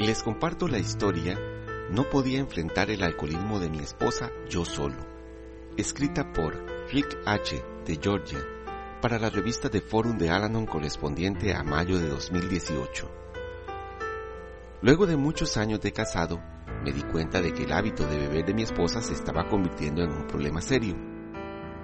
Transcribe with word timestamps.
Les 0.00 0.22
comparto 0.22 0.66
la 0.66 0.78
historia 0.78 1.38
No 1.90 2.08
podía 2.08 2.38
enfrentar 2.38 2.88
el 2.88 3.02
alcoholismo 3.02 3.60
de 3.60 3.68
mi 3.68 3.80
esposa 3.80 4.30
yo 4.48 4.64
solo, 4.64 4.96
escrita 5.76 6.32
por 6.32 6.56
Rick 6.90 7.18
H. 7.26 7.62
de 7.84 7.98
Georgia 8.02 8.38
para 9.02 9.18
la 9.18 9.28
revista 9.28 9.68
de 9.68 9.82
Forum 9.82 10.16
de 10.16 10.30
Alanon 10.30 10.64
correspondiente 10.64 11.54
a 11.54 11.62
mayo 11.62 11.98
de 11.98 12.08
2018. 12.08 13.10
Luego 14.80 15.06
de 15.06 15.18
muchos 15.18 15.58
años 15.58 15.82
de 15.82 15.92
casado, 15.92 16.40
me 16.82 16.92
di 16.92 17.02
cuenta 17.02 17.42
de 17.42 17.52
que 17.52 17.64
el 17.64 17.72
hábito 17.72 18.06
de 18.06 18.16
beber 18.16 18.46
de 18.46 18.54
mi 18.54 18.62
esposa 18.62 19.02
se 19.02 19.12
estaba 19.12 19.50
convirtiendo 19.50 20.02
en 20.02 20.12
un 20.12 20.26
problema 20.26 20.62
serio. 20.62 20.96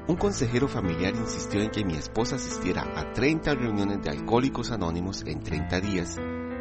Un 0.09 0.17
consejero 0.17 0.69
familiar 0.69 1.15
insistió 1.15 1.61
en 1.61 1.71
que 1.71 1.85
mi 1.85 1.97
esposa 1.97 2.37
asistiera 2.37 2.95
a 2.97 3.13
30 3.13 3.57
reuniones 3.57 4.03
de 4.03 4.09
alcohólicos 4.09 4.71
anónimos 4.71 5.23
en 5.27 5.43
30 5.43 5.81
días 5.81 6.19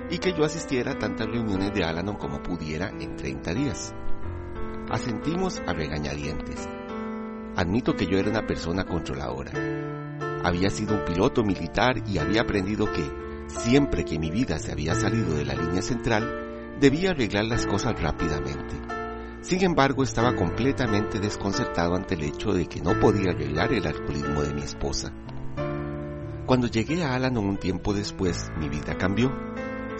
y 0.09 0.18
que 0.20 0.34
yo 0.34 0.45
asistiera 0.45 0.91
a 0.91 1.00
tantas 1.00 1.27
reuniones 1.27 1.73
de 1.73 1.84
Alanon 1.84 2.16
como 2.16 2.41
pudiera 2.41 2.90
en 3.00 3.16
30 3.16 3.54
días. 3.54 3.94
Asentimos 4.90 5.62
a 5.66 5.73
regañadientes. 5.73 6.68
Admito 7.55 7.95
que 7.95 8.05
yo 8.05 8.18
era 8.18 8.30
una 8.30 8.45
persona 8.45 8.86
controladora. 8.86 9.52
Había 10.44 10.70
sido 10.70 10.95
un 10.95 11.05
piloto 11.05 11.44
militar 11.44 12.04
y 12.08 12.20
había 12.20 12.41
aprendido 12.41 12.91
que, 12.91 13.04
siempre 13.48 14.05
que 14.05 14.20
mi 14.20 14.30
vida 14.30 14.59
se 14.59 14.72
había 14.72 14.94
salido 14.94 15.34
de 15.34 15.45
la 15.45 15.55
línea 15.55 15.81
central, 15.81 16.76
debía 16.80 17.12
arreglar 17.12 17.45
las 17.45 17.66
cosas 17.66 18.00
rápidamente. 18.00 18.76
Sin 19.42 19.64
embargo, 19.64 20.03
estaba 20.03 20.36
completamente 20.36 21.20
desconcertado 21.20 21.95
ante 21.95 22.16
el 22.16 22.23
hecho 22.23 22.52
de 22.52 22.67
que 22.67 22.81
no 22.81 23.00
podía 23.00 23.31
arreglar 23.31 23.73
el 23.73 23.86
alcoholismo 23.86 24.42
de 24.42 24.53
mi 24.53 24.62
esposa. 24.62 25.14
Cuando 26.45 26.67
llegué 26.67 27.03
a 27.03 27.16
Alanon 27.16 27.45
un 27.45 27.58
tiempo 27.58 27.94
después, 27.94 28.52
mi 28.59 28.70
vida 28.70 28.98
cambió. 28.98 29.31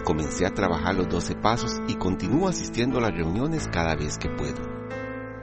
Comencé 0.06 0.46
a 0.46 0.54
trabajar 0.54 0.94
los 0.94 1.08
12 1.08 1.34
pasos 1.34 1.80
y 1.88 1.96
continúo 1.96 2.46
asistiendo 2.46 2.98
a 2.98 3.00
las 3.00 3.10
reuniones 3.10 3.66
cada 3.66 3.96
vez 3.96 4.18
que 4.18 4.28
puedo. 4.28 4.62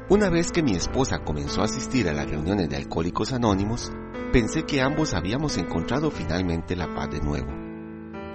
Una 0.07 0.29
vez 0.29 0.53
que 0.53 0.63
mi 0.63 0.71
esposa 0.71 1.19
comenzó 1.19 1.59
a 1.59 1.65
asistir 1.65 2.07
a 2.07 2.13
las 2.13 2.29
reuniones 2.29 2.69
de 2.69 2.77
Alcohólicos 2.77 3.33
Anónimos, 3.33 3.91
pensé 4.31 4.63
que 4.63 4.79
ambos 4.79 5.15
habíamos 5.15 5.57
encontrado 5.57 6.11
finalmente 6.11 6.77
la 6.77 6.87
paz 6.95 7.09
de 7.11 7.19
nuevo. 7.19 7.51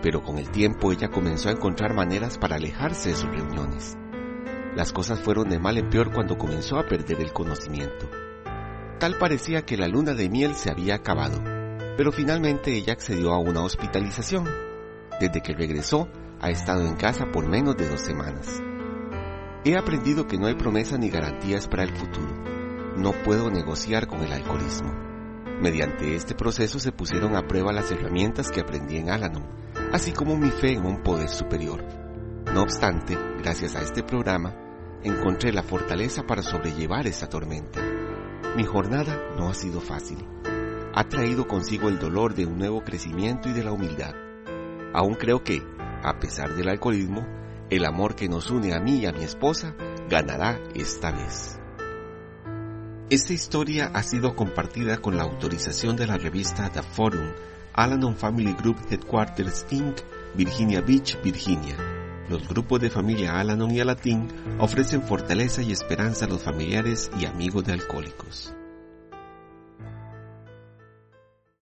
Pero 0.02 0.22
con 0.22 0.36
el 0.36 0.50
tiempo 0.50 0.92
ella 0.92 1.08
comenzó 1.08 1.48
a 1.48 1.52
encontrar 1.52 1.94
maneras 1.94 2.36
para 2.36 2.56
alejarse 2.56 3.08
de 3.08 3.16
sus 3.16 3.30
reuniones. 3.30 3.96
Las 4.76 4.92
cosas 4.92 5.20
fueron 5.20 5.48
de 5.48 5.58
mal 5.58 5.78
en 5.78 5.88
peor 5.88 6.12
cuando 6.12 6.36
comenzó 6.36 6.78
a 6.78 6.86
perder 6.86 7.22
el 7.22 7.32
conocimiento. 7.32 8.06
Tal 9.00 9.16
parecía 9.16 9.64
que 9.64 9.78
la 9.78 9.88
luna 9.88 10.12
de 10.12 10.28
miel 10.28 10.56
se 10.56 10.70
había 10.70 10.96
acabado, 10.96 11.42
pero 11.96 12.12
finalmente 12.12 12.74
ella 12.74 12.92
accedió 12.92 13.32
a 13.32 13.38
una 13.38 13.62
hospitalización 13.62 14.68
desde 15.20 15.40
que 15.40 15.54
regresó, 15.54 16.08
ha 16.40 16.50
estado 16.50 16.86
en 16.86 16.96
casa 16.96 17.26
por 17.32 17.48
menos 17.48 17.76
de 17.76 17.88
dos 17.88 18.00
semanas. 18.00 18.60
He 19.64 19.76
aprendido 19.76 20.26
que 20.26 20.38
no 20.38 20.46
hay 20.46 20.54
promesas 20.54 20.98
ni 20.98 21.10
garantías 21.10 21.66
para 21.68 21.82
el 21.82 21.96
futuro. 21.96 22.32
No 22.96 23.12
puedo 23.24 23.50
negociar 23.50 24.06
con 24.06 24.20
el 24.20 24.32
alcoholismo. 24.32 24.92
Mediante 25.60 26.14
este 26.14 26.34
proceso 26.34 26.78
se 26.78 26.92
pusieron 26.92 27.34
a 27.34 27.46
prueba 27.46 27.72
las 27.72 27.90
herramientas 27.90 28.50
que 28.50 28.60
aprendí 28.60 28.96
en 28.96 29.10
Alanon, 29.10 29.44
así 29.92 30.12
como 30.12 30.36
mi 30.36 30.50
fe 30.50 30.72
en 30.72 30.86
un 30.86 31.02
poder 31.02 31.28
superior. 31.28 31.84
No 32.54 32.62
obstante, 32.62 33.18
gracias 33.42 33.74
a 33.74 33.82
este 33.82 34.04
programa, 34.04 34.54
encontré 35.02 35.52
la 35.52 35.62
fortaleza 35.62 36.22
para 36.22 36.42
sobrellevar 36.42 37.06
esta 37.06 37.28
tormenta. 37.28 37.80
Mi 38.56 38.64
jornada 38.64 39.34
no 39.36 39.48
ha 39.48 39.54
sido 39.54 39.80
fácil. 39.80 40.24
Ha 40.94 41.04
traído 41.08 41.46
consigo 41.46 41.88
el 41.88 41.98
dolor 41.98 42.34
de 42.34 42.46
un 42.46 42.58
nuevo 42.58 42.82
crecimiento 42.82 43.48
y 43.48 43.52
de 43.52 43.64
la 43.64 43.72
humildad. 43.72 44.14
Aún 44.94 45.14
creo 45.14 45.42
que, 45.42 45.62
a 46.02 46.18
pesar 46.18 46.54
del 46.54 46.68
alcoholismo, 46.68 47.26
el 47.70 47.84
amor 47.84 48.14
que 48.14 48.28
nos 48.28 48.50
une 48.50 48.74
a 48.74 48.80
mí 48.80 48.98
y 48.98 49.06
a 49.06 49.12
mi 49.12 49.24
esposa 49.24 49.74
ganará 50.08 50.58
esta 50.74 51.10
vez. 51.10 51.58
Esta 53.10 53.32
historia 53.32 53.90
ha 53.94 54.02
sido 54.02 54.34
compartida 54.34 54.98
con 54.98 55.16
la 55.16 55.22
autorización 55.22 55.96
de 55.96 56.06
la 56.06 56.18
revista 56.18 56.70
The 56.70 56.82
Forum, 56.82 57.32
Alanon 57.72 58.16
Family 58.16 58.52
Group 58.52 58.76
Headquarters 58.90 59.66
Inc., 59.70 59.98
Virginia 60.34 60.80
Beach, 60.80 61.18
Virginia. 61.22 61.76
Los 62.28 62.46
grupos 62.46 62.80
de 62.80 62.90
familia 62.90 63.38
Alanon 63.38 63.70
y 63.70 63.80
Alatín 63.80 64.28
ofrecen 64.58 65.02
fortaleza 65.02 65.62
y 65.62 65.72
esperanza 65.72 66.26
a 66.26 66.28
los 66.28 66.42
familiares 66.42 67.10
y 67.18 67.24
amigos 67.24 67.64
de 67.64 67.72
alcohólicos. 67.72 68.54